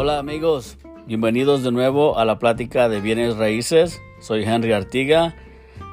Hola 0.00 0.20
amigos, 0.20 0.78
bienvenidos 1.08 1.64
de 1.64 1.72
nuevo 1.72 2.20
a 2.20 2.24
la 2.24 2.38
plática 2.38 2.88
de 2.88 3.00
bienes 3.00 3.36
raíces. 3.36 4.00
Soy 4.20 4.44
Henry 4.44 4.70
Artiga. 4.70 5.34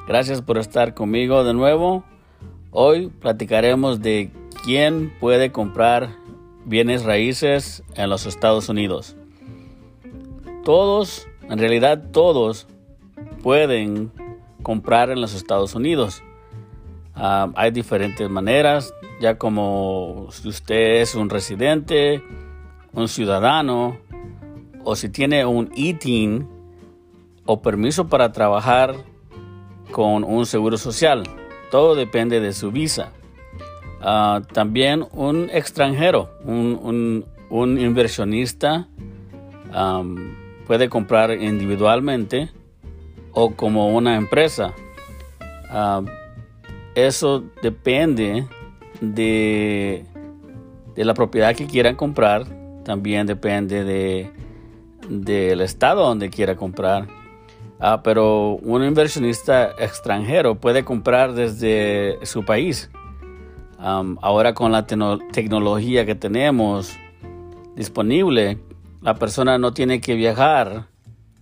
Gracias 0.06 0.42
por 0.42 0.58
estar 0.58 0.94
conmigo 0.94 1.42
de 1.42 1.52
nuevo. 1.54 2.04
Hoy 2.70 3.08
platicaremos 3.08 4.02
de 4.02 4.30
quién 4.64 5.12
puede 5.18 5.50
comprar 5.50 6.10
bienes 6.64 7.02
raíces 7.02 7.82
en 7.96 8.08
los 8.08 8.26
Estados 8.26 8.68
Unidos. 8.68 9.16
Todos, 10.62 11.26
en 11.50 11.58
realidad 11.58 12.04
todos, 12.12 12.68
pueden 13.42 14.12
comprar 14.62 15.10
en 15.10 15.20
los 15.20 15.34
Estados 15.34 15.74
Unidos. 15.74 16.22
Ah, 17.16 17.50
hay 17.56 17.72
diferentes 17.72 18.30
maneras, 18.30 18.94
ya 19.20 19.36
como 19.36 20.28
si 20.30 20.46
usted 20.46 21.00
es 21.00 21.16
un 21.16 21.28
residente, 21.28 22.22
un 22.96 23.06
ciudadano, 23.06 23.98
o 24.82 24.96
si 24.96 25.08
tiene 25.08 25.44
un 25.44 25.70
ITIN 25.76 26.48
o 27.44 27.62
permiso 27.62 28.08
para 28.08 28.32
trabajar 28.32 28.96
con 29.92 30.24
un 30.24 30.46
seguro 30.46 30.76
social. 30.76 31.22
Todo 31.70 31.94
depende 31.94 32.40
de 32.40 32.52
su 32.52 32.70
visa. 32.72 33.12
Ah, 34.00 34.42
también 34.52 35.06
un 35.12 35.48
extranjero, 35.52 36.30
un, 36.44 37.24
inversionista 37.50 38.88
puede 40.66 40.88
comprar 40.88 41.30
individualmente 41.30 42.50
o 43.32 43.50
como 43.54 43.94
una 43.94 44.16
empresa. 44.16 44.72
Ah, 45.68 46.02
eso 46.94 47.44
depende 47.62 48.46
de, 49.00 50.04
de, 50.94 51.04
la 51.04 51.14
propiedad 51.14 51.54
que 51.54 51.66
quieran 51.66 51.96
comprar. 51.96 52.46
También 52.86 53.26
depende 53.26 53.82
de, 53.82 54.30
del 55.08 55.60
estado 55.60 56.04
donde 56.04 56.30
quiera 56.30 56.54
comprar. 56.54 57.08
Ah, 57.80 58.00
pero 58.04 58.58
un 58.62 58.84
inversionista 58.84 59.72
extranjero 59.76 60.54
puede 60.54 60.84
comprar 60.84 61.32
desde 61.32 62.24
su 62.24 62.44
país. 62.44 62.88
ahora 63.76 64.54
con 64.54 64.70
la 64.70 64.86
tecnología 64.86 66.06
que 66.06 66.14
tenemos 66.14 66.96
disponible, 67.74 68.60
la 69.02 69.16
persona 69.16 69.58
no 69.58 69.72
tiene 69.72 70.00
que 70.00 70.14
viajar 70.14 70.86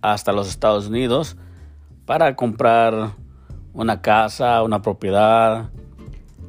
hasta 0.01 0.31
los 0.31 0.49
Estados 0.49 0.87
Unidos 0.87 1.37
para 2.07 2.35
comprar 2.35 3.11
una 3.71 4.01
casa, 4.01 4.63
una 4.63 4.81
propiedad 4.81 5.69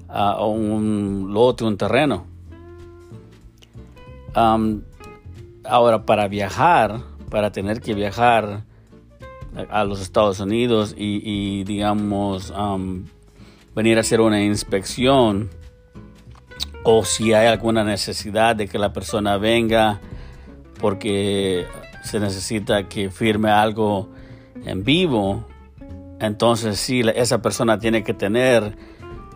uh, 0.08 0.38
o 0.38 0.48
un 0.48 1.34
lote, 1.34 1.64
un 1.64 1.76
terreno. 1.76 2.35
Ahora, 4.36 6.04
para 6.04 6.28
viajar, 6.28 7.00
para 7.30 7.50
tener 7.52 7.80
que 7.80 7.94
viajar 7.94 8.64
a 9.70 9.84
los 9.84 10.00
Estados 10.00 10.40
Unidos 10.40 10.94
y, 10.96 11.64
digamos, 11.64 12.52
venir 13.74 13.96
a 13.96 14.00
hacer 14.00 14.20
una 14.20 14.42
inspección 14.42 15.50
o 16.84 17.04
si 17.04 17.32
hay 17.32 17.46
alguna 17.46 17.82
necesidad 17.82 18.54
de 18.54 18.68
que 18.68 18.78
la 18.78 18.92
persona 18.92 19.38
venga 19.38 20.00
porque 20.78 21.66
se 22.04 22.20
necesita 22.20 22.88
que 22.88 23.10
firme 23.10 23.50
algo 23.50 24.10
en 24.64 24.84
vivo, 24.84 25.46
entonces 26.20 26.78
sí, 26.78 27.02
esa 27.14 27.42
persona 27.42 27.78
tiene 27.78 28.04
que 28.04 28.14
tener 28.14 28.76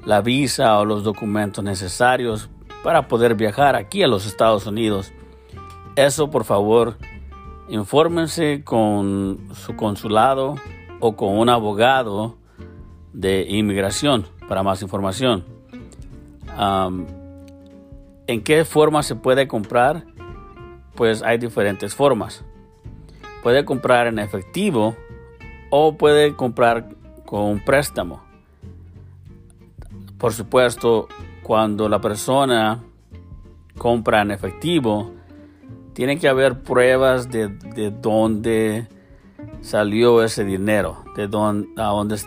la 0.05 0.21
visa 0.21 0.79
o 0.79 0.85
los 0.85 1.03
documentos 1.03 1.65
necesarios 1.65 2.51
para 2.83 3.09
poder 3.09 3.35
viajar 3.35 3.77
aquí 3.77 4.03
a 4.03 4.09
los 4.09 4.27
Estados 4.27 4.67
Unidos. 4.67 5.13
Eso, 5.97 6.31
por 6.31 6.45
favor, 6.45 6.97
infórmense 7.69 8.63
con 8.65 9.49
su 9.55 9.77
consulado 9.77 10.57
o 11.01 11.17
con 11.17 11.39
un 11.39 11.49
abogado 11.49 12.37
de 13.13 13.47
inmigración 13.49 14.27
para 14.49 14.63
más 14.63 14.83
información. 14.83 15.45
¿En 18.27 18.43
qué 18.43 18.65
forma 18.65 19.03
se 19.03 19.17
puede 19.17 19.49
comprar? 19.49 20.05
Pues 20.95 21.23
hay 21.23 21.39
diferentes 21.39 21.95
formas. 21.95 22.45
Puede 23.43 23.65
comprar 23.65 24.07
en 24.07 24.19
efectivo 24.19 24.97
o 25.71 25.97
puede 25.97 26.37
comprar 26.37 26.89
con 27.25 27.43
un 27.43 27.65
préstamo. 27.65 28.23
Por 30.19 30.33
supuesto, 30.33 31.09
cuando 31.51 31.89
la 31.89 32.01
persona 32.01 32.79
compra 33.77 34.23
en 34.23 34.31
efectivo, 34.31 35.11
tiene 35.95 36.17
que 36.17 36.29
haber 36.29 36.63
pruebas 36.63 37.29
de, 37.29 37.49
dónde 38.01 38.87
salió 39.61 40.23
ese 40.23 40.45
dinero, 40.45 41.03
de 41.17 41.27
dónde, 41.27 41.83
a 41.83 41.87
dónde, 41.87 42.19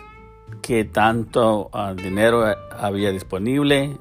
qué 0.60 0.84
tanto 0.84 1.70
ah, 1.72 1.94
dinero 1.94 2.44
había 2.78 3.12
disponible 3.12 3.96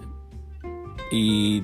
y 1.09 1.63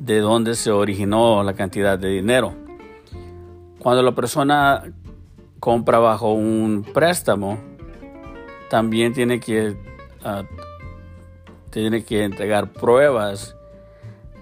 de 0.00 0.18
dónde 0.18 0.56
se 0.56 0.72
originó 0.72 1.44
la 1.44 1.54
cantidad 1.54 1.96
de 1.96 2.08
dinero. 2.08 2.54
Cuando 3.78 4.02
la 4.02 4.16
persona 4.16 4.82
compra 5.60 6.00
bajo 6.00 6.32
un 6.32 6.84
préstamo, 6.92 7.60
también 8.68 9.12
tiene 9.12 9.38
que, 9.38 9.76
ah, 10.24 10.42
tiene 11.82 12.04
que 12.04 12.24
entregar 12.24 12.72
pruebas 12.72 13.54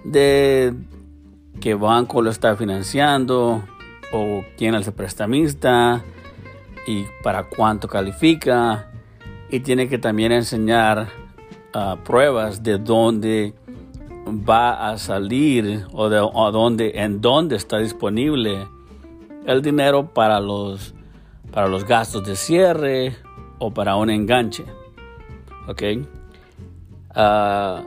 de 0.05 0.73
qué 1.59 1.73
banco 1.73 2.21
lo 2.21 2.29
está 2.29 2.55
financiando 2.55 3.61
o 4.13 4.45
quién 4.57 4.73
es 4.73 4.87
el 4.87 4.93
prestamista 4.93 6.01
y 6.87 7.03
para 7.23 7.43
cuánto 7.43 7.89
califica. 7.89 8.89
Y 9.49 9.59
tiene 9.59 9.89
que 9.89 9.97
también 9.97 10.31
enseñar 10.31 11.09
ah, 11.73 11.97
pruebas 12.05 12.63
de 12.63 12.77
dónde 12.77 13.53
va 14.25 14.89
a 14.89 14.97
salir 14.97 15.85
o 15.91 16.07
de 16.07 16.19
dónde, 16.19 16.93
en 16.95 17.19
dónde 17.19 17.57
está 17.57 17.79
disponible 17.79 18.65
el 19.45 19.61
dinero 19.61 20.13
para 20.13 20.39
los 20.39 20.95
para 21.51 21.67
los 21.67 21.83
gastos 21.83 22.25
de 22.25 22.37
cierre 22.37 23.17
o 23.59 23.73
para 23.73 23.97
un 23.97 24.09
enganche. 24.09 24.63
¿Ok? 25.67 25.83
Ah, 27.15 27.83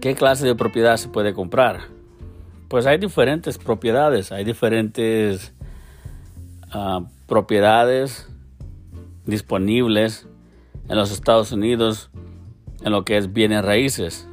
¿Qué 0.00 0.14
clase 0.14 0.46
de 0.46 0.54
propiedad 0.54 0.96
se 0.96 1.08
puede 1.08 1.32
comprar? 1.32 1.80
Pues 2.68 2.86
hay 2.86 2.98
diferentes 2.98 3.58
propiedades, 3.58 4.30
hay 4.30 4.44
diferentes 4.44 5.52
ah, 6.70 7.00
propiedades 7.26 8.28
disponibles 9.24 10.28
en 10.88 10.96
los 10.96 11.10
Estados 11.10 11.50
Unidos 11.52 12.10
en 12.82 12.92
lo 12.92 13.04
que 13.04 13.16
es 13.16 13.32
bienes 13.32 13.64
raíces. 13.64 14.28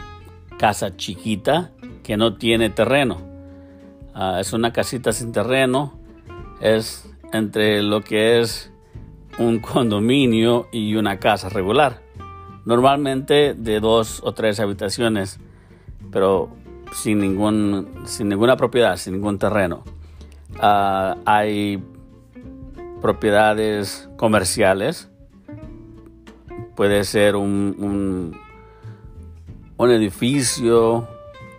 casa 0.62 0.96
chiquita 0.96 1.72
que 2.04 2.16
no 2.16 2.36
tiene 2.36 2.70
terreno. 2.70 3.18
Ah, 4.14 4.38
es 4.38 4.52
una 4.52 4.72
casita 4.72 5.12
sin 5.12 5.32
terreno. 5.32 5.98
Es 6.60 7.12
entre 7.32 7.82
lo 7.82 8.00
que 8.00 8.38
es 8.40 8.70
un 9.40 9.58
condominio 9.58 10.68
y 10.70 10.94
una 10.94 11.18
casa 11.18 11.48
regular. 11.48 12.00
Normalmente 12.64 13.54
de 13.54 13.80
dos 13.80 14.20
o 14.22 14.34
tres 14.34 14.60
habitaciones, 14.60 15.40
pero 16.12 16.50
sin, 16.92 17.18
ningún, 17.18 18.04
sin 18.04 18.28
ninguna 18.28 18.56
propiedad, 18.56 18.96
sin 18.98 19.14
ningún 19.14 19.40
terreno. 19.40 19.82
Ah, 20.60 21.16
hay 21.24 21.82
propiedades 23.00 24.08
comerciales 24.16 25.10
puede 26.74 27.04
ser 27.04 27.36
un, 27.36 27.76
un, 27.78 28.40
edificio, 29.90 31.08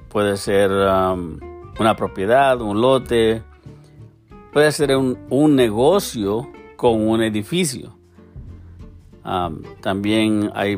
puede 0.10 0.38
ser 0.38 0.72
um, 0.72 1.40
una 1.80 1.96
propiedad, 1.96 2.62
un 2.62 2.80
lote, 2.80 3.44
puede 4.52 4.72
ser 4.72 4.96
un, 4.96 5.56
negocio 5.56 6.50
con 6.76 7.08
un 7.08 7.24
edificio. 7.24 7.98
también 9.82 10.52
hay 10.54 10.78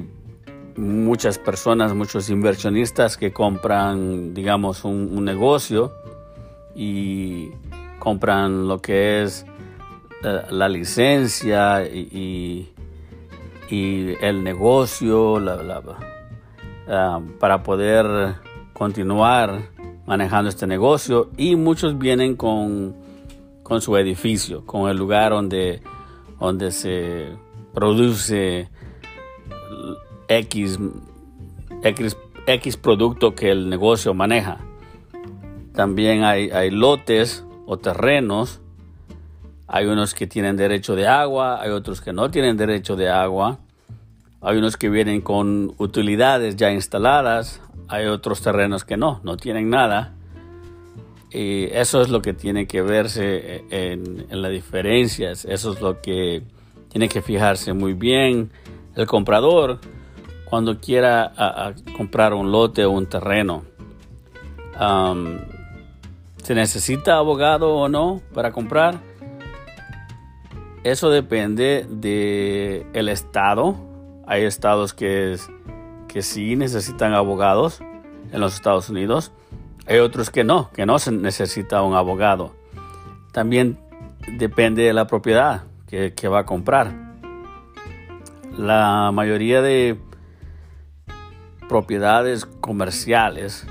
muchas 0.77 1.37
personas, 1.37 1.93
muchos 1.93 2.29
inversionistas 2.29 3.17
que 3.17 3.31
compran, 3.31 4.33
digamos, 4.33 4.83
un, 4.85 5.23
negocio 5.25 5.93
y 6.75 7.49
compran 7.99 8.67
lo 8.67 8.81
que 8.81 9.23
es 9.23 9.45
eh, 10.23 10.41
la 10.49 10.69
licencia 10.69 11.83
y, 11.85 12.71
el 13.69 14.43
negocio 14.43 15.39
para 16.85 17.63
poder 17.63 18.35
continuar 18.73 19.69
manejando 20.05 20.49
este 20.49 20.67
negocio 20.67 21.29
y 21.37 21.55
muchos 21.55 21.97
vienen 21.97 22.35
con, 22.35 22.95
con 23.63 23.81
su 23.81 23.97
edificio, 23.97 24.65
con 24.65 24.89
el 24.89 24.97
lugar 24.97 25.31
donde, 25.31 25.81
donde 26.39 26.71
se 26.71 27.29
produce 27.73 28.69
X, 30.27 30.79
X, 31.83 32.17
X 32.47 32.77
producto 32.77 33.35
que 33.35 33.51
el 33.51 33.69
negocio 33.69 34.13
maneja. 34.13 34.59
También 35.73 36.23
hay, 36.23 36.49
hay 36.51 36.71
lotes 36.71 37.45
o 37.65 37.77
terrenos. 37.77 38.61
Hay 39.67 39.87
unos 39.87 40.13
que 40.13 40.27
tienen 40.27 40.57
derecho 40.57 40.95
de 40.95 41.07
agua, 41.07 41.61
hay 41.61 41.71
otros 41.71 41.99
que 41.99 42.13
no 42.13 42.29
tienen 42.29 42.55
derecho 42.55 42.95
de 42.95 43.09
agua. 43.09 43.59
Hay 44.45 44.57
unos 44.57 44.77
que 44.77 44.89
vienen 44.89 45.21
con 45.21 45.73
utilidades 45.79 46.55
ya 46.55 46.71
instaladas, 46.71 47.61
hay 47.87 48.05
otros 48.05 48.41
terrenos 48.41 48.85
que 48.85 48.95
no, 48.95 49.19
no 49.23 49.37
tienen 49.37 49.69
nada. 49.71 50.13
Y 51.31 51.65
eso 51.65 52.01
es 52.01 52.09
lo 52.09 52.21
que 52.21 52.33
tiene 52.33 52.67
que 52.67 52.81
verse 52.81 53.65
en, 53.71 54.27
en 54.29 54.41
las 54.41 54.51
diferencias, 54.51 55.45
eso 55.45 55.73
es 55.73 55.81
lo 55.81 55.99
que 55.99 56.43
tiene 56.89 57.09
que 57.09 57.21
fijarse 57.21 57.73
muy 57.73 57.93
bien 57.93 58.51
el 58.95 59.07
comprador 59.07 59.79
cuando 60.45 60.79
quiera 60.79 61.73
comprar 61.97 62.33
un 62.33 62.51
lote 62.51 62.85
o 62.85 62.91
un 62.91 63.07
terreno. 63.07 63.65
¿Se 66.37 66.53
necesita 66.53 67.17
abogado 67.17 67.75
o 67.75 67.89
no 67.89 68.21
para 68.33 68.51
comprar? 68.51 69.01
Eso 70.83 71.09
depende 71.09 71.85
del 71.89 72.85
el 72.93 73.09
estado. 73.09 73.94
Hay 74.27 74.43
estados 74.43 74.93
que, 74.93 75.37
que 76.07 76.21
sí 76.21 76.55
necesitan 76.55 77.13
abogados 77.13 77.81
en 78.31 78.39
los 78.39 78.55
Estados 78.55 78.89
Unidos. 78.89 79.31
Hay 79.87 79.99
otros 79.99 80.29
que 80.29 80.43
no, 80.43 80.71
que 80.71 80.85
no 80.85 80.99
se 80.99 81.11
necesita 81.11 81.81
un 81.83 81.95
abogado. 81.95 82.55
También 83.31 83.77
depende 84.37 84.83
de 84.83 84.93
la 84.93 85.07
propiedad 85.07 85.63
que, 85.87 86.13
que 86.13 86.27
va 86.27 86.39
a 86.39 86.45
comprar. 86.45 87.13
La 88.57 89.11
mayoría 89.13 89.61
de 89.61 89.99
propiedades 91.67 92.45
comerciales, 92.45 93.67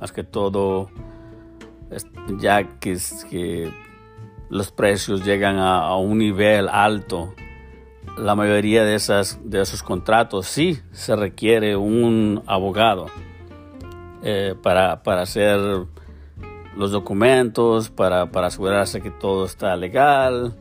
más 0.00 0.12
que 0.12 0.24
todo, 0.24 0.90
ya 2.38 2.64
que, 2.78 2.98
que 3.30 3.72
los 4.50 4.70
precios 4.70 5.24
llegan 5.24 5.58
a, 5.58 5.96
un 5.96 6.18
nivel 6.18 6.68
alto, 6.68 7.34
la 8.16 8.34
mayoría 8.34 8.84
de, 8.84 8.94
esas, 8.94 9.38
de 9.44 9.62
esos 9.62 9.82
contratos 9.82 10.46
sí 10.46 10.78
se 10.92 11.16
requiere 11.16 11.76
un 11.76 12.42
abogado 12.46 13.06
eh, 14.22 14.54
para, 14.62 15.02
para, 15.02 15.22
hacer 15.22 15.58
los 16.76 16.90
documentos, 16.92 17.90
para, 17.90 18.30
para, 18.30 18.48
asegurarse 18.48 19.00
que 19.00 19.10
todo 19.10 19.44
está 19.44 19.74
legal 19.76 20.54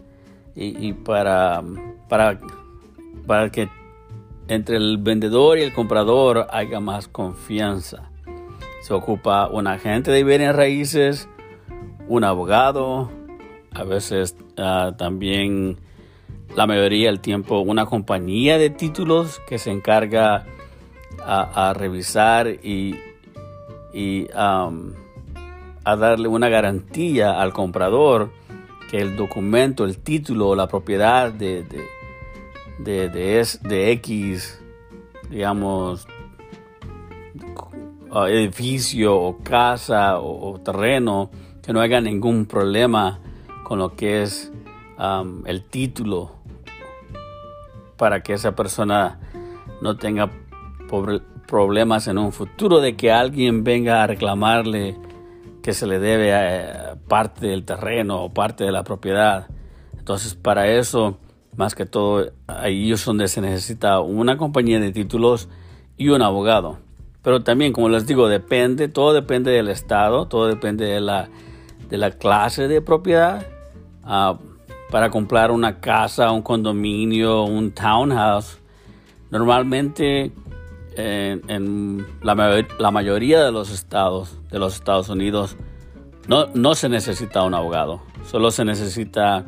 y, 0.55 0.93
para, 0.93 1.63
para, 2.09 2.39
para 3.25 3.49
que 3.51 3.69
entre 4.47 4.77
el 4.77 4.97
vendedor 4.97 5.57
y 5.57 5.63
el 5.63 5.73
comprador 5.73 6.47
haya 6.51 6.79
más 6.79 7.07
confianza. 7.07 8.09
Se 8.81 8.93
ocupa 8.93 9.47
un 9.47 9.67
agente 9.67 10.11
de 10.11 10.23
bienes 10.23 10.55
raíces, 10.55 11.29
un 12.07 12.23
abogado, 12.23 13.09
a 13.71 13.83
veces 13.83 14.35
ah, 14.57 14.93
también 14.97 15.77
la 16.55 16.67
mayoría 16.67 17.07
del 17.07 17.19
tiempo 17.19 17.59
una 17.59 17.85
compañía 17.85 18.57
de 18.57 18.69
títulos 18.69 19.39
que 19.47 19.57
se 19.57 19.71
encarga 19.71 20.45
a, 21.23 21.73
revisar 21.75 22.47
y, 22.47 22.95
a 24.33 25.95
darle 25.95 26.27
una 26.27 26.49
garantía 26.49 27.41
al 27.41 27.53
comprador 27.53 28.31
que 28.89 28.99
el 28.99 29.15
documento, 29.15 29.85
el 29.85 29.99
título 29.99 30.49
o 30.49 30.55
la 30.55 30.67
propiedad 30.67 31.31
de 31.31 31.63
de, 32.83 33.09
de, 33.09 33.47
de 33.63 33.91
X, 33.91 34.59
digamos, 35.29 36.07
edificio 38.27 39.15
o 39.15 39.37
casa 39.37 40.19
o, 40.19 40.59
terreno, 40.59 41.29
que 41.61 41.73
no 41.73 41.79
haya 41.79 42.01
ningún 42.01 42.45
problema 42.45 43.19
con 43.63 43.79
lo 43.79 43.95
que 43.95 44.23
es 44.23 44.51
el 45.45 45.63
título 45.65 46.40
para 48.01 48.23
que 48.23 48.33
esa 48.33 48.55
persona 48.55 49.19
no 49.79 49.95
tenga 49.95 50.31
problemas 51.45 52.07
en 52.07 52.17
un 52.17 52.31
futuro 52.31 52.79
de 52.79 52.95
que 52.95 53.11
alguien 53.11 53.63
venga 53.63 54.01
a 54.01 54.07
reclamarle 54.07 54.97
que 55.61 55.73
se 55.73 55.85
le 55.85 55.99
debe 55.99 56.31
eh, 56.33 56.95
parte 57.07 57.45
del 57.45 57.63
terreno 57.63 58.23
o 58.23 58.33
parte 58.33 58.63
de 58.63 58.71
la 58.71 58.83
propiedad. 58.83 59.49
Entonces, 59.99 60.33
para 60.33 60.67
eso 60.67 61.19
más 61.55 61.75
que 61.75 61.85
todo, 61.85 62.31
ahí 62.47 62.91
es 62.91 63.05
donde 63.05 63.27
se 63.27 63.39
necesita 63.39 63.99
una 63.99 64.35
compañía 64.35 64.79
de 64.79 64.91
títulos 64.91 65.47
y 65.95 66.09
un 66.09 66.23
abogado. 66.23 66.79
Pero 67.21 67.43
también, 67.43 67.71
como 67.71 67.87
les 67.87 68.07
digo, 68.07 68.29
depende, 68.29 68.87
todo 68.87 69.13
depende 69.13 69.51
del 69.51 69.67
estado, 69.67 70.27
todo 70.27 70.47
depende 70.47 70.85
de 70.85 71.01
la, 71.01 71.29
de 71.87 71.97
la 71.99 72.09
clase 72.09 72.67
de 72.67 72.81
propiedad. 72.81 73.45
Ah, 74.03 74.39
para 74.91 75.09
comprar 75.09 75.49
una 75.49 75.79
casa, 75.79 76.31
un 76.31 76.41
condominio, 76.41 77.43
un 77.45 77.71
townhouse, 77.71 78.59
normalmente 79.31 80.31
en, 80.95 82.05
la, 82.21 82.91
mayoría 82.91 83.43
de 83.43 83.51
los 83.51 83.71
estados 83.71 84.37
de 84.51 84.59
los 84.59 84.75
Estados 84.75 85.07
Unidos 85.07 85.55
no, 86.27 86.47
no 86.53 86.75
se 86.75 86.89
necesita 86.89 87.41
un 87.43 87.53
abogado, 87.53 88.01
solo 88.25 88.51
se 88.51 88.65
necesita 88.65 89.45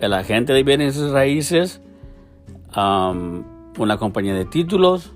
el 0.00 0.14
agente 0.14 0.54
de 0.54 0.62
bienes 0.62 0.98
raíces, 1.10 1.80
una 2.74 3.98
compañía 3.98 4.34
de 4.34 4.46
títulos 4.46 5.12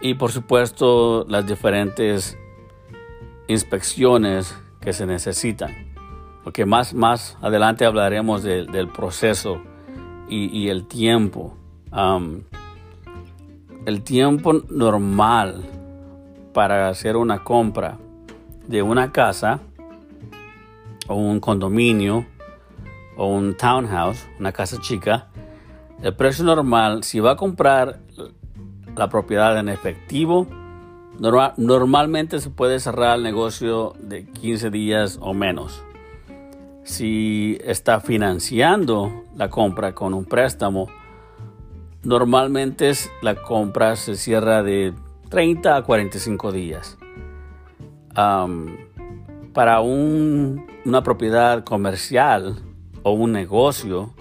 y 0.00 0.14
por 0.14 0.32
supuesto 0.32 1.26
las 1.28 1.46
diferentes 1.46 2.38
inspecciones 3.48 4.56
que 4.80 4.92
se 4.94 5.06
necesitan. 5.06 5.91
Porque 6.44 6.66
más, 6.66 6.94
más 6.94 7.36
adelante 7.40 7.84
hablaremos 7.84 8.42
del 8.42 8.88
proceso 8.88 9.62
y, 10.28 10.68
el 10.68 10.86
tiempo. 10.86 11.56
el 13.86 14.02
tiempo 14.02 14.52
normal 14.70 15.62
para 16.52 16.88
hacer 16.88 17.16
una 17.16 17.44
compra 17.44 17.98
de 18.66 18.82
una 18.82 19.12
casa 19.12 19.60
o 21.08 21.14
un 21.14 21.40
condominio 21.40 22.26
o 23.16 23.26
un 23.26 23.56
townhouse, 23.56 24.26
una 24.38 24.52
casa 24.52 24.78
chica, 24.80 25.28
el 26.02 26.14
precio 26.14 26.44
normal, 26.44 27.04
si 27.04 27.20
va 27.20 27.32
a 27.32 27.36
comprar 27.36 28.00
la 28.96 29.08
propiedad 29.08 29.58
en 29.58 29.68
efectivo, 29.68 30.46
normalmente 31.56 32.40
se 32.40 32.50
puede 32.50 32.80
cerrar 32.80 33.16
el 33.16 33.22
negocio 33.22 33.94
de 34.00 34.24
15 34.24 34.70
días 34.70 35.18
o 35.20 35.34
menos. 35.34 35.84
Si 36.84 37.58
está 37.64 38.00
financiando 38.00 39.24
la 39.36 39.48
compra 39.48 39.94
con 39.94 40.14
un 40.14 40.24
préstamo, 40.24 40.88
normalmente 42.02 42.92
la 43.22 43.36
compra 43.36 43.96
se 43.96 44.16
cierra 44.16 44.62
de 44.62 44.92
30 45.28 45.76
a 45.76 45.82
45 45.82 46.52
días. 46.52 46.98
para 49.54 49.80
una 49.80 51.02
propiedad 51.02 51.62
comercial, 51.64 52.62
o 53.02 53.12
un 53.12 53.32
negocio, 53.32 54.12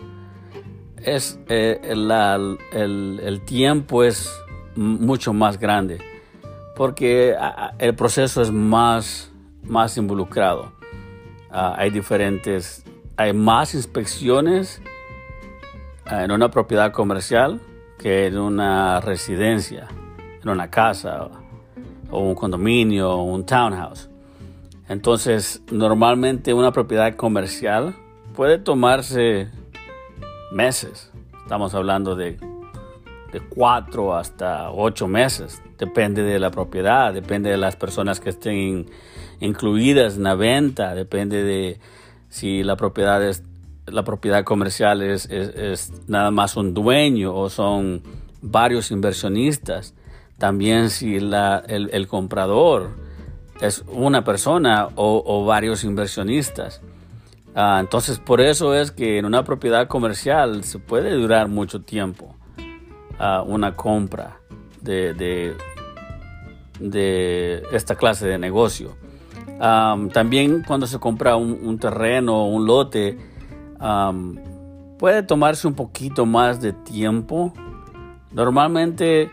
es, 0.97 1.39
eh, 1.47 1.79
el, 1.83 3.41
tiempo 3.45 4.03
es 4.03 4.31
mucho 4.75 5.33
más 5.33 5.59
grande 5.59 5.99
porque 6.75 7.35
el 7.79 7.95
proceso 7.95 8.41
es 8.41 8.51
más, 8.51 9.31
más 9.63 9.97
involucrado. 9.97 10.71
Ah, 11.51 11.75
hay 11.77 11.89
diferentes, 11.89 12.83
hay 13.17 13.33
más 13.33 13.73
inspecciones 13.75 14.81
ah, 16.05 16.23
en 16.23 16.31
una 16.31 16.49
propiedad 16.49 16.91
comercial 16.93 17.59
que 17.99 18.27
en 18.27 18.37
una 18.37 19.01
residencia, 19.01 19.87
en 20.41 20.49
una 20.49 20.69
casa 20.69 21.29
o 22.09 22.19
un 22.19 22.35
condominio 22.35 23.11
o 23.11 23.23
un 23.23 23.45
townhouse. 23.45 24.09
Entonces, 24.87 25.61
normalmente 25.71 26.53
una 26.53 26.71
propiedad 26.71 27.15
comercial 27.15 27.95
puede 28.33 28.57
tomarse 28.57 29.49
meses. 30.51 31.11
Estamos 31.43 31.73
hablando 31.73 32.15
de, 32.15 32.37
de 33.31 33.39
cuatro 33.39 34.15
hasta 34.15 34.71
ocho 34.71 35.07
meses. 35.07 35.61
Depende 35.77 36.23
de 36.23 36.39
la 36.39 36.51
propiedad, 36.51 37.13
depende 37.13 37.49
de 37.49 37.57
las 37.57 37.75
personas 37.75 38.19
que 38.19 38.29
estén 38.29 38.87
incluidas 39.39 40.17
en 40.17 40.23
la 40.23 40.35
venta, 40.35 40.93
depende 40.93 41.43
de 41.43 41.79
si 42.29 42.63
la 42.63 42.75
propiedad 42.75 43.23
es 43.23 43.43
la 43.87 44.03
propiedad 44.03 44.43
comercial 44.43 45.01
es, 45.01 45.27
nada 46.07 46.31
más 46.31 46.55
un 46.55 46.73
dueño 46.73 47.35
o 47.35 47.49
son 47.49 48.03
varios 48.41 48.91
inversionistas. 48.91 49.93
También 50.37 50.89
si 50.89 51.19
la, 51.19 51.63
el, 51.67 52.07
comprador 52.07 52.91
es 53.59 53.83
una 53.87 54.23
persona 54.23 54.87
o, 54.95 55.23
o 55.25 55.45
varios 55.45 55.83
inversionistas. 55.83 56.81
Ah, 57.53 57.77
entonces 57.81 58.19
por 58.19 58.39
eso 58.39 58.73
es 58.75 58.91
que 58.91 59.17
en 59.17 59.25
una 59.25 59.43
propiedad 59.43 59.87
comercial 59.87 60.63
se 60.63 60.79
puede 60.79 61.11
durar 61.11 61.47
mucho 61.49 61.81
tiempo 61.81 62.35
una 63.45 63.75
compra 63.75 64.39
de, 64.81 65.13
de, 66.79 67.63
esta 67.71 67.95
clase 67.95 68.27
de 68.27 68.37
negocio. 68.37 68.95
También 69.59 70.63
cuando 70.65 70.87
se 70.87 70.99
compra 70.99 71.35
un, 71.35 71.59
un 71.63 71.77
terreno 71.77 72.43
o 72.43 72.45
un 72.47 72.65
lote, 72.65 73.17
puede 74.97 75.23
tomarse 75.23 75.67
un 75.67 75.73
poquito 75.73 76.25
más 76.25 76.61
de 76.61 76.73
tiempo. 76.73 77.53
Normalmente, 78.31 79.29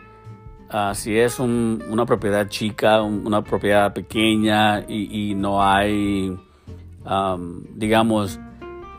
uh, 0.72 0.94
si 0.94 1.16
es 1.16 1.38
un, 1.38 1.84
una 1.88 2.04
propiedad 2.04 2.48
chica, 2.48 3.00
una 3.02 3.42
propiedad 3.42 3.92
pequeña 3.92 4.84
y 4.88 5.34
no 5.36 5.62
hay 5.62 6.36
digamos, 7.74 8.38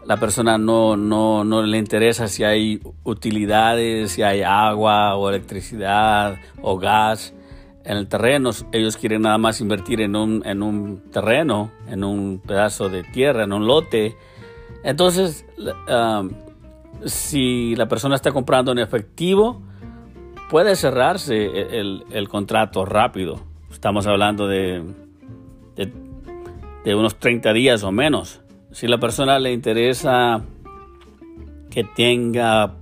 la 0.09 0.17
persona 0.17 0.57
no, 0.57 0.97
no, 0.97 1.43
no, 1.43 1.61
le 1.61 1.77
interesa 1.77 2.27
si 2.27 2.43
hay 2.43 2.81
utilidades, 3.03 4.13
si 4.13 4.23
hay 4.23 4.41
agua 4.41 5.15
o 5.15 5.29
electricidad 5.29 6.37
o 6.63 6.79
gas 6.79 7.35
en 7.85 7.95
el 7.95 8.07
terreno. 8.07 8.49
Ellos 8.71 8.97
quieren 8.97 9.21
nada 9.21 9.37
más 9.37 9.61
invertir 9.61 10.01
en 10.01 10.15
un, 10.15 10.41
en 10.47 10.63
un 10.63 11.11
terreno, 11.11 11.69
en 11.87 12.03
un 12.03 12.39
pedazo 12.39 12.89
de 12.89 13.03
tierra, 13.03 13.43
en 13.43 13.53
un 13.53 13.67
lote. 13.67 14.17
Entonces, 14.83 15.45
si 17.05 17.75
la 17.75 17.87
persona 17.87 18.15
está 18.15 18.31
comprando 18.31 18.71
en 18.71 18.79
efectivo, 18.79 19.61
puede 20.49 20.75
cerrarse 20.75 21.45
el, 21.77 22.03
el 22.09 22.27
contrato 22.27 22.83
rápido. 22.83 23.41
Estamos 23.71 24.07
hablando 24.07 24.47
de, 24.47 24.83
de 25.75 25.93
de 26.83 26.95
unos 26.95 27.19
30 27.19 27.53
días 27.53 27.83
o 27.83 27.91
menos. 27.91 28.41
Si 28.71 28.87
la 28.87 28.99
persona 28.99 29.39
le 29.39 29.51
interesa 29.51 30.43
que 31.71 31.83
tenga 31.83 32.75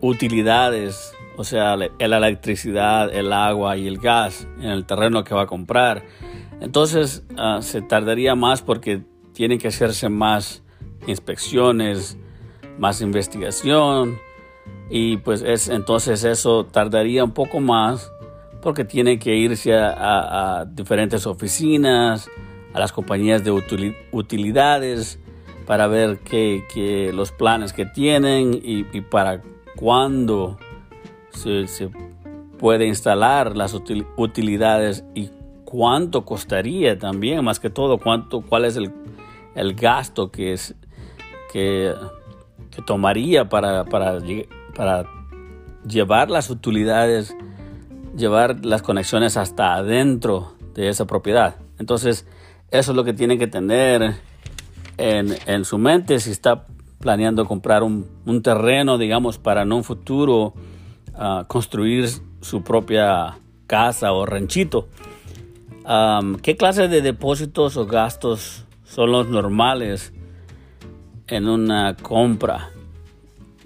utilidades, 0.00 1.12
o 1.36 1.44
sea, 1.44 1.76
la 1.76 1.88
electricidad, 1.98 3.14
el 3.14 3.32
agua 3.32 3.76
y 3.76 3.86
el 3.86 3.98
gas 3.98 4.46
en 4.58 4.70
el 4.70 4.86
terreno 4.86 5.22
que 5.22 5.34
va 5.34 5.42
a 5.42 5.46
comprar, 5.46 6.04
entonces 6.60 7.24
ah, 7.36 7.60
se 7.62 7.80
tardaría 7.80 8.34
más 8.34 8.60
porque 8.60 9.02
tiene 9.32 9.58
que 9.58 9.68
hacerse 9.68 10.08
más 10.08 10.64
inspecciones, 11.06 12.18
más 12.78 13.00
investigación 13.00 14.18
y 14.90 15.18
pues 15.18 15.42
es 15.42 15.68
entonces 15.68 16.24
eso 16.24 16.66
tardaría 16.66 17.22
un 17.22 17.32
poco 17.32 17.60
más 17.60 18.10
porque 18.62 18.84
tiene 18.84 19.20
que 19.20 19.36
irse 19.36 19.74
a 19.74 20.66
diferentes 20.68 21.24
oficinas, 21.26 22.28
las 22.78 22.92
compañías 22.92 23.44
de 23.44 23.50
utilidades 24.12 25.18
para 25.66 25.86
ver 25.86 26.20
qué, 26.20 27.10
los 27.14 27.30
planes 27.30 27.72
que 27.72 27.84
tienen 27.84 28.58
y, 28.62 28.84
para 29.02 29.42
cuándo 29.76 30.58
se, 31.30 31.90
puede 32.58 32.86
instalar 32.86 33.56
las 33.56 33.74
utilidades 33.74 35.04
y 35.14 35.30
cuánto 35.64 36.24
costaría 36.24 36.98
también, 36.98 37.44
más 37.44 37.60
que 37.60 37.68
todo, 37.68 37.98
cuánto, 37.98 38.40
cuál 38.40 38.64
es 38.64 38.76
el, 38.76 39.74
gasto 39.74 40.30
que, 40.30 40.54
es, 40.54 40.74
que, 41.52 41.94
tomaría 42.86 43.48
para, 43.50 43.84
para, 43.84 44.18
para 44.74 45.04
llevar 45.86 46.30
las 46.30 46.48
utilidades, 46.48 47.36
llevar 48.16 48.64
las 48.64 48.80
conexiones 48.80 49.36
hasta 49.36 49.74
adentro 49.74 50.54
de 50.72 50.88
esa 50.88 51.06
propiedad. 51.06 51.56
Entonces, 51.78 52.26
eso 52.70 52.92
es 52.92 52.96
lo 52.96 53.04
que 53.04 53.12
tiene 53.12 53.38
que 53.38 53.46
tener 53.46 54.16
en, 54.96 55.64
su 55.64 55.78
mente 55.78 56.18
si 56.20 56.30
está 56.30 56.66
planeando 56.98 57.46
comprar 57.46 57.82
un, 57.82 58.42
terreno, 58.42 58.98
digamos, 58.98 59.38
para 59.38 59.62
en 59.62 59.72
un 59.72 59.84
futuro 59.84 60.54
ah, 61.14 61.44
construir 61.46 62.08
su 62.40 62.62
propia 62.62 63.38
casa 63.66 64.12
o 64.12 64.26
ranchito. 64.26 64.88
¿Qué 66.42 66.56
clase 66.58 66.88
de 66.88 67.00
depósitos 67.00 67.78
o 67.78 67.86
gastos 67.86 68.66
son 68.84 69.10
los 69.10 69.28
normales 69.28 70.12
en 71.26 71.48
una 71.48 71.96
compra? 71.96 72.68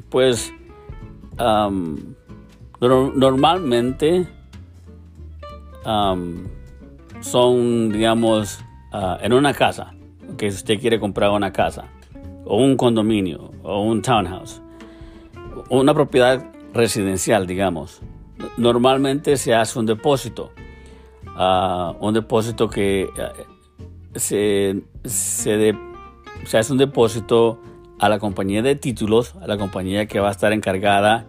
Pues 0.08 0.52
normalmente 3.16 4.28
son, 7.20 7.92
digamos, 7.92 8.60
Ah, 8.94 9.18
en 9.22 9.32
una 9.32 9.54
casa, 9.54 9.94
que 10.36 10.50
si 10.50 10.58
usted 10.58 10.78
quiere 10.78 11.00
comprar 11.00 11.30
una 11.30 11.50
casa, 11.50 11.86
o 12.44 12.58
un 12.58 12.76
condominio, 12.76 13.50
o 13.62 13.80
un 13.80 14.02
townhouse, 14.02 14.60
una 15.70 15.94
propiedad 15.94 16.44
residencial, 16.74 17.46
digamos, 17.46 18.02
normalmente 18.58 19.38
se 19.38 19.54
hace 19.54 19.78
un 19.78 19.86
depósito. 19.86 20.52
Ah, 21.36 21.94
un 22.00 22.12
depósito 22.12 22.68
que 22.68 23.08
ah, 23.18 23.32
se, 24.14 24.82
se, 25.04 25.74
se, 26.44 26.58
hace 26.58 26.72
un 26.72 26.78
depósito 26.78 27.62
a 27.98 28.10
la 28.10 28.18
compañía 28.18 28.60
de 28.60 28.74
títulos, 28.74 29.36
a 29.40 29.46
la 29.46 29.56
compañía 29.56 30.04
que 30.04 30.20
va 30.20 30.28
a 30.28 30.32
estar 30.32 30.52
encargada 30.52 31.24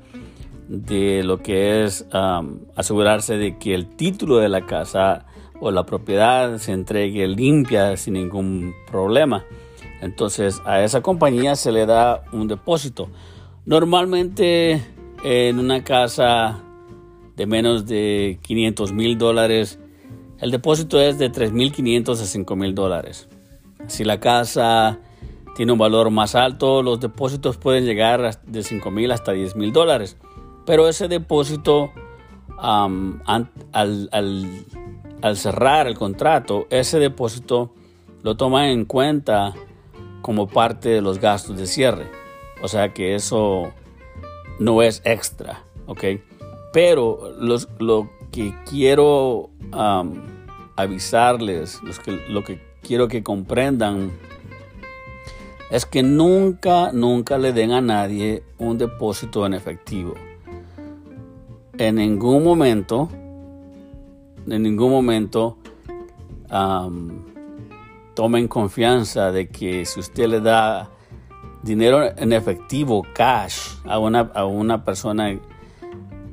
de 0.67 1.23
lo 1.23 1.37
que 1.41 1.85
es 1.85 2.05
asegurarse 2.75 3.37
de 3.37 3.57
que 3.57 3.73
el 3.73 3.87
título 3.95 4.37
de 4.39 4.49
la 4.49 4.65
casa 4.65 5.27
o 5.63 5.71
la 5.71 5.85
propiedad 5.85 6.57
se 6.57 6.73
entregue 6.73 7.25
limpia 7.27 7.95
sin 7.95 8.15
ningún 8.15 8.73
problema. 8.85 9.45
Entonces 10.01 10.61
a 10.65 10.83
esa 10.83 11.01
compañía 11.01 11.55
se 11.55 11.71
le 11.71 11.85
da 11.85 12.25
un 12.33 12.49
depósito. 12.49 13.09
Normalmente 13.65 14.83
en 15.23 15.59
una 15.59 15.85
casa 15.85 16.61
de 17.37 17.45
menos 17.45 17.85
de 17.85 18.39
500 18.41 18.91
mil 18.91 19.17
dólares, 19.17 19.79
el 20.39 20.51
depósito 20.51 20.99
es 20.99 21.17
de 21.17 21.31
3.500 21.31 22.09
a 22.09 22.55
5.000 22.55 22.73
dólares. 22.73 23.29
Si 23.87 24.03
la 24.03 24.19
casa 24.19 24.99
tiene 25.55 25.71
un 25.71 25.77
valor 25.77 26.09
más 26.09 26.35
alto, 26.35 26.83
los 26.83 26.99
depósitos 26.99 27.55
pueden 27.55 27.85
llegar 27.85 28.41
de 28.45 28.59
5.000 28.59 29.13
hasta 29.13 29.33
10.000 29.33 29.71
dólares. 29.71 30.17
Pero 30.65 30.89
ese 30.89 31.07
depósito 31.07 31.91
al, 32.57 33.49
al 33.71 34.09
cerrar 35.35 35.87
el 35.87 35.97
contrato, 35.97 36.67
ese 36.69 36.99
depósito 36.99 37.73
lo 38.23 38.35
toma 38.35 38.69
en 38.69 38.85
cuenta 38.85 39.53
como 40.21 40.47
parte 40.47 40.89
de 40.89 41.01
los 41.01 41.19
gastos 41.19 41.57
de 41.57 41.67
cierre. 41.67 42.07
O 42.61 42.67
sea 42.67 42.93
que 42.93 43.15
eso 43.15 43.71
no 44.59 44.81
es 44.81 45.01
extra, 45.05 45.63
¿ok? 45.85 46.03
Pero 46.71 47.33
lo 47.39 48.09
que 48.31 48.53
quiero 48.69 49.49
avisarles, 50.75 51.79
lo 52.29 52.43
que 52.43 52.61
quiero 52.81 53.07
que 53.07 53.23
comprendan, 53.23 54.11
es 55.69 55.85
que 55.85 56.03
nunca, 56.03 56.91
nunca 56.91 57.37
le 57.37 57.51
den 57.51 57.71
a 57.71 57.81
nadie 57.81 58.43
un 58.57 58.77
depósito 58.77 59.45
en 59.45 59.53
efectivo. 59.53 60.13
En 61.77 61.95
ningún 61.95 62.43
momento 62.43 63.09
en 64.47 64.63
ningún 64.63 64.91
momento 64.91 65.57
tomen 68.13 68.47
confianza 68.47 69.31
de 69.31 69.49
que 69.49 69.85
si 69.85 69.99
usted 69.99 70.27
le 70.27 70.39
da 70.39 70.89
dinero 71.63 72.03
en 72.17 72.33
efectivo, 72.33 73.03
cash, 73.13 73.77
a 73.85 73.97
una, 73.97 74.31
a 74.33 74.45
una 74.45 74.83
persona 74.83 75.39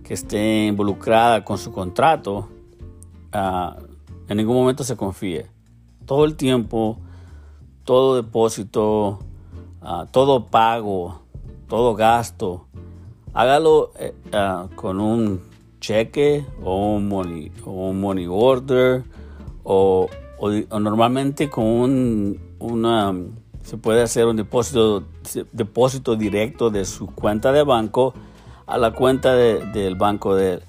que 0.04 0.14
esté 0.14 0.66
involucrada 0.66 1.44
con 1.44 1.56
su 1.56 1.72
contrato, 1.72 2.48
ah, 3.32 3.76
en 4.28 4.36
ningún 4.36 4.56
momento 4.56 4.84
se 4.84 4.96
confíe. 4.96 5.46
Todo 6.04 6.24
el 6.24 6.36
tiempo, 6.36 6.98
todo 7.84 8.16
depósito, 8.16 9.20
ah, 9.80 10.06
todo 10.10 10.46
pago, 10.46 11.22
todo 11.68 11.94
gasto, 11.94 12.66
hágalo 13.32 13.92
ah, 14.32 14.66
con 14.74 15.00
un 15.00 15.49
cheque 15.80 16.44
o 16.62 16.94
un 16.94 17.08
money, 17.08 17.50
o 17.64 17.90
un 17.90 18.00
money 18.00 18.26
order 18.28 19.02
o, 19.64 20.08
normalmente 20.78 21.50
con 21.50 21.64
un, 21.64 22.40
una, 22.58 23.14
se 23.62 23.76
puede 23.76 24.02
hacer 24.02 24.26
un 24.26 24.36
depósito, 24.36 25.04
depósito 25.52 26.16
directo 26.16 26.70
de 26.70 26.84
su 26.84 27.06
cuenta 27.06 27.52
de 27.52 27.62
banco 27.62 28.14
a 28.66 28.78
la 28.78 28.92
cuenta 28.92 29.34
del 29.34 29.96
banco 29.96 30.34
de, 30.34 30.60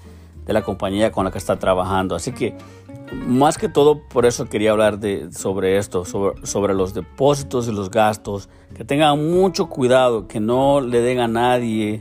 de, 0.44 0.52
la 0.52 0.62
compañía 0.62 1.12
con 1.12 1.24
la 1.24 1.30
que 1.30 1.38
está 1.38 1.58
trabajando. 1.58 2.16
Así 2.16 2.32
que 2.32 2.56
más 3.12 3.58
que 3.58 3.68
todo 3.68 4.00
por 4.08 4.26
eso 4.26 4.48
quería 4.48 4.72
hablar 4.72 4.98
de, 4.98 5.32
sobre 5.32 5.76
esto, 5.76 6.04
sobre, 6.04 6.74
los 6.74 6.94
depósitos 6.94 7.68
y 7.68 7.72
los 7.72 7.90
gastos, 7.90 8.48
que 8.74 8.84
tengan 8.84 9.30
mucho 9.30 9.66
cuidado, 9.66 10.26
que 10.26 10.40
no 10.40 10.80
le 10.80 11.00
den 11.00 11.20
a 11.20 11.28
nadie 11.28 12.00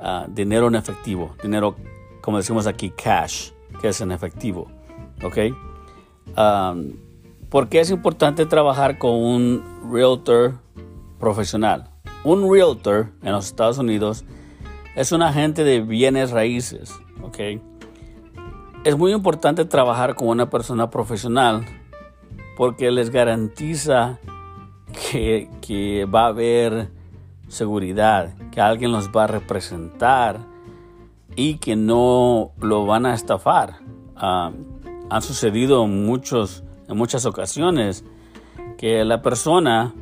uh, 0.00 0.30
dinero 0.30 0.68
en 0.68 0.74
efectivo, 0.74 1.34
dinero 1.42 1.76
como 2.22 2.38
decimos 2.38 2.66
aquí 2.66 2.90
cash, 2.90 3.50
que 3.80 3.88
es 3.88 4.00
en 4.00 4.12
efectivo, 4.12 4.68
¿ok? 5.22 5.38
Um, 6.38 6.92
porque 7.50 7.80
es 7.80 7.90
importante 7.90 8.46
trabajar 8.46 8.96
con 8.98 9.12
un 9.12 9.90
realtor 9.92 10.54
profesional. 11.18 11.90
Un 12.24 12.50
realtor 12.50 13.08
en 13.22 13.32
los 13.32 13.46
Estados 13.46 13.76
Unidos 13.78 14.24
es 14.96 15.12
un 15.12 15.22
agente 15.22 15.64
de 15.64 15.80
bienes 15.80 16.30
raíces, 16.30 16.94
¿ok? 17.22 17.60
Es 18.84 18.96
muy 18.96 19.12
importante 19.12 19.64
trabajar 19.64 20.14
con 20.14 20.28
una 20.28 20.48
persona 20.48 20.88
profesional 20.90 21.66
porque 22.56 22.90
les 22.90 23.10
garantiza 23.10 24.18
que 25.10 26.08
va 26.12 26.26
a 26.26 26.28
haber 26.28 26.90
seguridad, 27.48 28.34
que 28.50 28.60
alguien 28.60 28.92
los 28.92 29.08
va 29.08 29.24
a 29.24 29.26
representar 29.26 30.51
y 31.36 31.56
que 31.56 31.76
no 31.76 32.52
lo 32.60 32.86
van 32.86 33.06
a 33.06 33.14
estafar. 33.14 33.80
Uh, 34.16 34.52
han 35.10 35.22
sucedido 35.22 35.86
muchos 35.86 36.64
en 36.88 36.96
muchas 36.96 37.24
ocasiones 37.26 38.04
que 38.78 39.04
la 39.04 39.22
persona, 39.22 39.94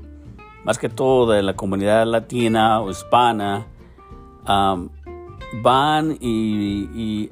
más 0.65 0.79
que 0.79 0.89
todo 0.89 1.33
de 1.33 1.43
la 1.43 1.55
comunidad 1.55 2.07
latina 2.07 2.81
o 2.81 2.91
hispana, 2.91 3.67
van 5.63 6.17
y, 6.21 7.31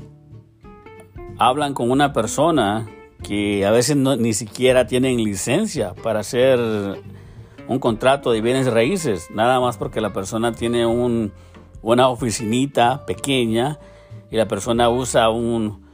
hablan 1.39 1.75
con 1.75 1.91
una 1.91 2.13
persona 2.13 2.89
que 3.23 3.67
a 3.67 3.71
veces 3.71 3.97
ni 3.97 4.33
siquiera 4.33 4.87
tienen 4.87 5.17
licencia 5.17 5.95
para 5.95 6.21
hacer 6.21 6.59
un 7.69 7.79
contrato 7.79 8.31
de 8.31 8.41
bienes 8.41 8.73
raíces, 8.73 9.29
nada 9.33 9.61
más 9.61 9.77
porque 9.77 10.01
la 10.01 10.13
persona 10.13 10.53
tiene 10.53 10.87
un, 10.87 11.33
una 11.83 12.09
oficinita 12.09 13.05
pequeña 13.07 13.79
y 14.31 14.37
la 14.37 14.47
persona 14.49 14.89
usa 14.89 15.31
un, 15.31 15.87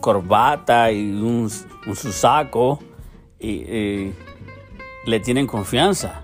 corbata 0.00 0.90
y 0.92 1.10
un, 1.10 1.50
un 1.86 1.96
su 1.96 2.12
saco 2.12 2.78
y, 3.38 4.12
le 5.04 5.20
tienen 5.20 5.46
confianza. 5.46 6.22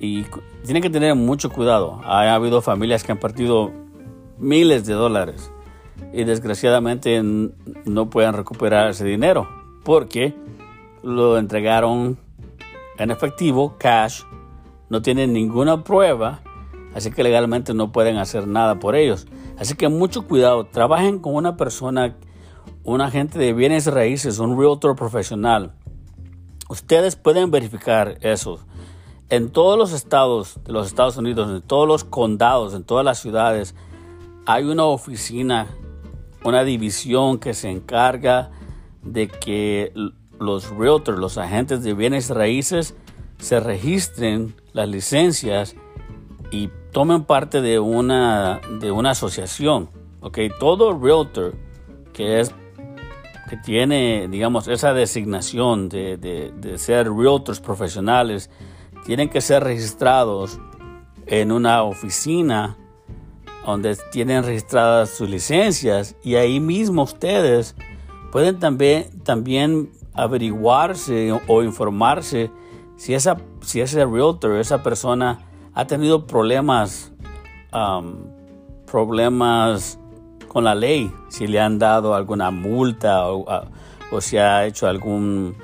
Y 0.00 0.24
tienen 0.64 0.82
que 0.82 0.90
tener 0.90 1.14
mucho 1.14 1.50
cuidado. 1.50 2.00
Ha 2.04 2.34
habido 2.34 2.60
familias 2.60 3.04
que 3.04 3.12
han 3.12 3.18
partido 3.18 3.70
miles 4.38 4.84
de 4.86 4.94
dólares 4.94 5.50
y 6.12 6.24
desgraciadamente 6.24 7.22
no 7.22 8.10
pueden 8.10 8.34
recuperar 8.34 8.90
ese 8.90 9.04
dinero 9.04 9.48
porque 9.84 10.34
lo 11.02 11.38
entregaron 11.38 12.18
en 12.98 13.10
efectivo, 13.10 13.76
cash, 13.78 14.22
no 14.88 15.02
tienen 15.02 15.32
ninguna 15.32 15.82
prueba, 15.82 16.40
así 16.94 17.10
que 17.10 17.22
legalmente 17.22 17.74
no 17.74 17.92
pueden 17.92 18.16
hacer 18.16 18.46
nada 18.46 18.78
por 18.78 18.96
ellos. 18.96 19.26
Así 19.58 19.74
que 19.74 19.88
mucho 19.88 20.26
cuidado, 20.26 20.66
trabajen 20.66 21.18
con 21.18 21.34
una 21.34 21.56
persona, 21.56 22.16
un 22.82 23.00
agente 23.00 23.38
de 23.38 23.52
bienes 23.52 23.86
raíces, 23.86 24.38
un 24.38 24.58
realtor 24.58 24.96
profesional 24.96 25.74
Ustedes 26.68 27.14
pueden 27.16 27.50
verificar 27.50 28.16
eso. 28.22 28.58
En 29.28 29.50
todos 29.50 29.78
los 29.78 29.92
estados 29.92 30.58
de 30.64 30.72
los 30.72 30.86
Estados 30.86 31.16
Unidos, 31.16 31.50
en 31.50 31.60
todos 31.60 31.86
los 31.86 32.04
condados, 32.04 32.74
en 32.74 32.84
todas 32.84 33.04
las 33.04 33.18
ciudades, 33.18 33.74
hay 34.46 34.64
una 34.64 34.84
oficina, 34.84 35.66
una 36.42 36.64
división 36.64 37.38
que 37.38 37.52
se 37.52 37.70
encarga 37.70 38.50
de 39.02 39.28
que 39.28 39.92
los 40.38 40.70
realtors, 40.70 41.18
los 41.18 41.36
agentes 41.36 41.82
de 41.82 41.92
bienes 41.92 42.30
raíces, 42.30 42.94
se 43.38 43.60
registren 43.60 44.54
las 44.72 44.88
licencias 44.88 45.76
y 46.50 46.70
tomen 46.94 47.24
parte 47.24 47.60
de 47.60 47.78
una, 47.80 48.60
de 48.80 48.90
una 48.92 49.10
asociación. 49.10 49.90
Okay? 50.20 50.48
Todo 50.58 50.96
realtor 50.96 51.54
que 52.14 52.40
es 52.40 52.54
que 53.50 53.58
tiene, 53.58 54.28
digamos, 54.28 54.68
esa 54.68 54.94
designación 54.94 55.90
de, 55.90 56.16
de, 56.16 56.78
ser 56.78 57.12
realtors 57.12 57.60
profesionales, 57.60 58.48
tienen 59.04 59.28
que 59.28 59.42
ser 59.42 59.62
registrados 59.62 60.58
en 61.26 61.52
una 61.52 61.82
oficina 61.82 62.78
donde 63.66 63.96
tienen 64.10 64.44
registradas 64.44 65.10
sus 65.10 65.28
licencias 65.28 66.16
y 66.22 66.36
ahí 66.36 66.58
mismo 66.58 67.02
ustedes 67.02 67.74
pueden 68.32 68.58
también, 68.58 69.20
también 69.24 69.90
averiguarse 70.14 71.38
o 71.46 71.62
informarse 71.62 72.50
si, 72.96 73.12
esa, 73.12 73.36
si 73.60 73.80
ese 73.80 74.06
realtor, 74.06 74.56
esa 74.56 74.82
persona 74.82 75.44
ha 75.74 75.86
tenido 75.86 76.26
problemas, 76.26 77.12
problemas 78.86 79.98
con 80.48 80.64
la 80.64 80.74
ley, 80.74 81.12
si 81.28 81.46
le 81.46 81.60
han 81.60 81.78
dado 81.78 82.14
alguna 82.14 82.50
multa 82.50 83.26
o, 83.28 83.44
si 84.20 84.36
ha 84.36 84.64
hecho 84.66 84.86
algún, 84.86 85.56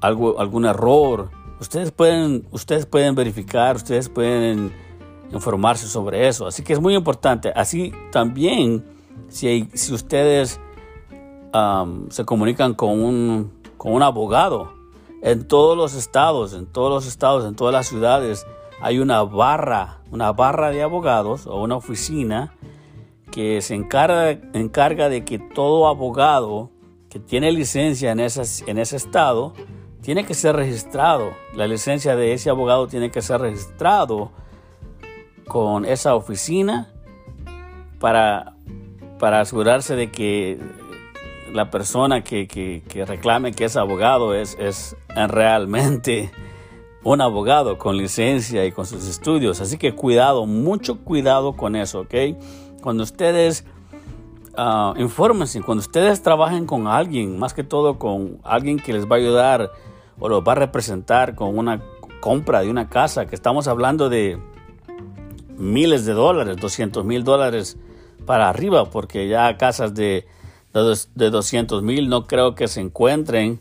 algún 0.00 0.66
error. 0.66 1.30
Ustedes 1.60 1.90
pueden, 1.90 2.46
ustedes 2.50 2.84
pueden 2.84 3.14
verificar, 3.14 3.76
ustedes 3.76 4.10
pueden 4.10 4.72
informarse 5.32 5.86
sobre 5.86 6.28
eso. 6.28 6.46
Así 6.46 6.62
que 6.62 6.74
es 6.74 6.80
muy 6.80 6.94
importante. 6.94 7.50
Así 7.56 7.92
también, 8.12 8.84
si, 9.28 9.70
si 9.72 9.94
ustedes 9.94 10.60
se 12.10 12.24
comunican 12.26 12.74
con 12.74 13.02
un, 13.02 13.52
con 13.78 13.94
un 13.94 14.02
abogado, 14.02 14.83
en 15.24 15.48
todos 15.48 15.74
los 15.74 15.94
estados, 15.94 16.52
en 16.52 16.66
todos 16.66 16.92
los 16.92 17.06
estados, 17.06 17.46
en 17.46 17.56
todas 17.56 17.72
las 17.72 17.88
ciudades, 17.88 18.46
hay 18.78 18.98
una 18.98 19.22
barra, 19.22 20.00
una 20.10 20.32
barra 20.32 20.70
de 20.70 20.82
abogados 20.82 21.46
o 21.46 21.62
una 21.62 21.76
oficina 21.76 22.54
que 23.32 23.62
se 23.62 23.74
encarga, 23.74 25.08
de 25.08 25.24
que 25.24 25.38
todo 25.38 25.88
abogado 25.88 26.70
que 27.08 27.18
tiene 27.20 27.50
licencia 27.52 28.12
en, 28.12 28.20
ese 28.20 28.96
estado 28.96 29.54
tiene 30.02 30.26
que 30.26 30.34
ser 30.34 30.56
registrado. 30.56 31.30
La 31.54 31.66
licencia 31.66 32.16
de 32.16 32.34
ese 32.34 32.50
abogado 32.50 32.86
tiene 32.86 33.10
que 33.10 33.22
ser 33.22 33.40
registrado 33.40 34.30
con 35.48 35.86
esa 35.86 36.14
oficina 36.14 36.92
para 37.98 38.56
asegurarse 39.40 39.96
de 39.96 40.10
que 40.10 40.58
la 41.54 41.70
persona 41.70 42.22
que, 42.22 42.46
que, 42.46 43.04
reclame 43.06 43.52
que 43.52 43.64
es 43.64 43.76
abogado 43.76 44.34
es, 44.34 44.56
es 44.58 44.96
realmente 45.14 46.30
un 47.04 47.20
abogado 47.20 47.78
con 47.78 47.96
licencia 47.96 48.66
y 48.66 48.72
con 48.72 48.86
sus 48.86 49.08
estudios. 49.08 49.60
Así 49.60 49.78
que 49.78 49.94
cuidado, 49.94 50.46
mucho 50.46 50.98
cuidado 51.04 51.52
con 51.52 51.76
eso, 51.76 52.00
¿ok? 52.00 52.14
cuando 52.84 53.02
ustedes 53.02 53.64
uh, 54.58 55.00
infórmense, 55.00 55.62
cuando 55.62 55.80
ustedes 55.80 56.22
trabajen 56.22 56.66
con 56.66 56.86
alguien, 56.86 57.38
más 57.38 57.54
que 57.54 57.64
todo 57.64 57.98
con 57.98 58.40
alguien 58.42 58.78
que 58.78 58.92
les 58.92 59.06
va 59.06 59.16
a 59.16 59.18
ayudar 59.20 59.70
o 60.18 60.28
los 60.28 60.42
va 60.42 60.52
a 60.52 60.56
representar 60.56 61.34
con 61.34 61.56
una 61.56 61.80
compra 62.20 62.60
de 62.60 62.68
una 62.68 62.90
casa, 62.90 63.24
que 63.24 63.34
estamos 63.34 63.68
hablando 63.68 64.10
de 64.10 64.38
miles 65.56 66.04
de 66.04 66.12
dólares, 66.12 66.58
200 66.58 67.06
mil 67.06 67.24
dólares 67.24 67.78
para 68.26 68.50
arriba, 68.50 68.84
porque 68.90 69.28
ya 69.28 69.56
casas 69.56 69.94
de, 69.94 70.26
de 70.74 71.30
200 71.30 71.82
mil 71.82 72.08
no 72.08 72.26
creo 72.26 72.54
que 72.54 72.68
se 72.68 72.80
encuentren. 72.80 73.60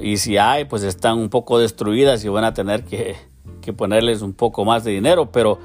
Y 0.00 0.16
si 0.16 0.36
hay, 0.36 0.64
pues 0.64 0.82
están 0.82 1.18
un 1.18 1.28
poco 1.28 1.58
destruidas 1.58 2.24
y 2.24 2.28
van 2.28 2.44
a 2.44 2.54
tener 2.54 2.84
que, 2.84 3.16
que 3.60 3.72
ponerles 3.72 4.22
un 4.22 4.32
poco 4.32 4.64
más 4.64 4.84
de 4.84 4.92
dinero. 4.92 5.30
Pero 5.30 5.58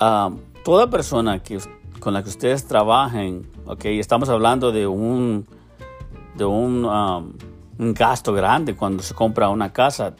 uh, 0.00 0.36
toda 0.64 0.88
persona 0.88 1.42
que, 1.42 1.58
con 2.00 2.14
la 2.14 2.22
que 2.22 2.30
ustedes 2.30 2.66
trabajen, 2.66 3.46
okay, 3.66 3.98
estamos 3.98 4.28
hablando 4.28 4.72
de 4.72 4.86
un, 4.86 5.46
de 6.36 6.44
un, 6.44 6.84
um, 6.84 7.32
un 7.78 7.94
gasto 7.94 8.32
grande 8.32 8.74
cuando 8.74 9.02
se 9.02 9.14
compra 9.14 9.48
una 9.48 9.72
casa, 9.72 10.14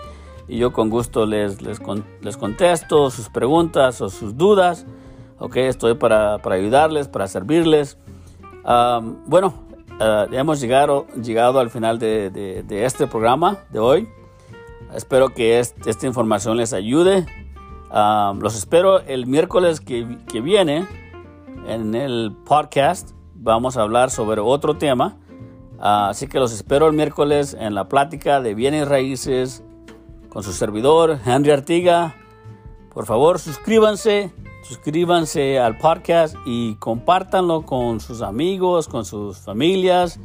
y 0.48 0.58
yo 0.58 0.72
con 0.72 0.90
gusto 0.90 1.26
les, 1.26 1.60
les, 1.62 1.80
les 2.20 2.36
contesto 2.36 3.10
sus 3.10 3.30
preguntas 3.30 4.00
o 4.00 4.08
sus 4.10 4.36
dudas 4.36 4.86
Ok, 5.38 5.56
estoy 5.56 5.94
para, 5.94 6.40
ayudarles, 6.50 7.08
para 7.08 7.26
servirles. 7.26 7.98
bueno, 9.26 9.54
uh, 10.00 10.32
hemos 10.32 10.60
llegado, 10.60 11.06
llegado 11.22 11.60
al 11.60 11.68
final 11.68 11.98
de, 11.98 12.64
este 12.70 13.06
programa 13.06 13.58
de 13.70 13.78
hoy. 13.78 14.08
Espero 14.94 15.28
que 15.34 15.58
esta 15.58 16.06
información 16.06 16.56
les 16.56 16.72
ayude. 16.72 17.26
los 17.92 18.56
espero 18.56 19.00
el 19.00 19.26
miércoles 19.26 19.80
que, 19.80 20.04
viene 20.40 20.86
en 21.68 21.94
el 21.94 22.34
podcast. 22.46 23.10
Vamos 23.34 23.76
a 23.76 23.82
hablar 23.82 24.10
sobre 24.10 24.40
otro 24.40 24.78
tema. 24.78 25.18
Ah, 25.78 26.08
así 26.08 26.26
que 26.26 26.38
los 26.38 26.54
espero 26.54 26.86
el 26.86 26.94
miércoles 26.94 27.54
en 27.58 27.74
la 27.74 27.88
plática 27.88 28.40
de 28.40 28.54
bienes 28.54 28.88
raíces 28.88 29.62
con 30.30 30.42
su 30.42 30.54
servidor, 30.54 31.18
Henry 31.26 31.50
Artiga. 31.50 32.16
Por 32.94 33.04
favor, 33.04 33.38
suscríbanse 33.38 34.32
suscríbanse 34.66 35.58
al 35.58 35.78
podcast 35.78 36.36
y 36.44 36.74
compártanlo 36.76 37.62
con 37.62 38.00
sus 38.00 38.20
amigos, 38.20 38.88
con 38.88 39.04
sus 39.04 39.38
familias. 39.38 40.18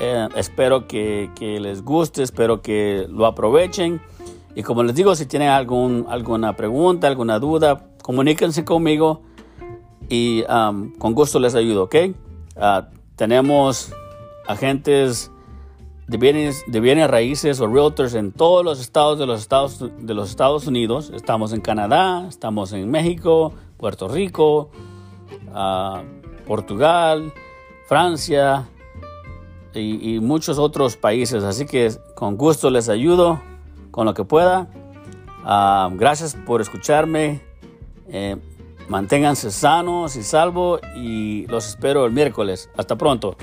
Eh, 0.00 0.28
espero 0.36 0.88
que, 0.88 1.30
les 1.38 1.82
guste, 1.82 2.22
espero 2.22 2.60
que 2.60 3.06
lo 3.08 3.26
aprovechen. 3.26 4.00
Y 4.54 4.62
como 4.62 4.82
les 4.82 4.94
digo, 4.94 5.14
si 5.14 5.26
tienen 5.26 5.48
algún, 5.48 6.06
alguna 6.08 6.56
pregunta, 6.56 7.06
alguna 7.06 7.38
duda, 7.38 7.86
comuníquense 8.02 8.64
conmigo 8.64 9.22
y 10.08 10.44
um, 10.44 10.92
con 10.98 11.14
gusto 11.14 11.38
les 11.38 11.54
ayudo, 11.54 11.84
¿ok? 11.84 11.94
Uh, 12.56 12.82
tenemos 13.16 13.92
agentes 14.46 15.31
de 16.06 16.16
bienes, 16.16 16.64
de 16.66 16.80
bienes 16.80 17.08
raíces 17.10 17.60
o 17.60 17.66
realtors 17.66 18.14
en 18.14 18.32
todos 18.32 18.64
los 18.64 18.80
estados 18.80 19.18
de 19.18 19.26
los 19.26 19.40
Estados, 19.40 19.84
de 19.98 20.14
los 20.14 20.30
Estados 20.30 20.66
Unidos. 20.66 21.12
Estamos 21.14 21.52
en 21.52 21.60
Canadá, 21.60 22.26
estamos 22.28 22.72
en 22.72 22.90
México, 22.90 23.52
Puerto 23.76 24.08
Rico, 24.08 24.70
ah, 25.54 26.02
Portugal, 26.46 27.32
Francia 27.86 28.68
y, 29.74 30.18
muchos 30.20 30.58
otros 30.58 30.96
países. 30.96 31.44
Así 31.44 31.66
que 31.66 31.92
con 32.14 32.36
gusto 32.36 32.70
les 32.70 32.88
ayudo 32.88 33.40
con 33.90 34.06
lo 34.06 34.14
que 34.14 34.24
pueda. 34.24 34.68
Ah, 35.44 35.90
gracias 35.94 36.36
por 36.46 36.60
escucharme. 36.60 37.42
Eh, 38.08 38.36
manténganse 38.88 39.50
sanos 39.50 40.16
y 40.16 40.22
salvos 40.22 40.80
y 40.96 41.46
los 41.46 41.68
espero 41.68 42.04
el 42.06 42.12
miércoles. 42.12 42.68
Hasta 42.76 42.96
pronto. 42.96 43.36